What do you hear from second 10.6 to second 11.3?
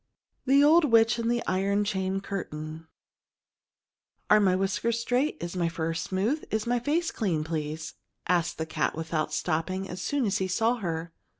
her.